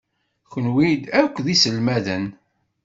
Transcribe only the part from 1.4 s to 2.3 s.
d iselmaden.